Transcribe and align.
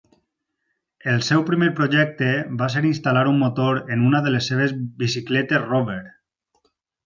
El 1.11 1.19
seu 1.27 1.43
primer 1.49 1.67
projecte 1.81 2.31
va 2.63 2.71
ser 2.77 2.83
instal·lar 2.93 3.25
un 3.35 3.39
motor 3.43 3.83
en 3.97 4.09
una 4.11 4.25
de 4.29 4.35
les 4.37 4.51
seves 4.53 4.77
bicicletes 5.05 5.67
Rover. 5.71 6.03